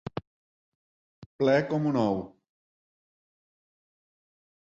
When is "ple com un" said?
1.41-1.99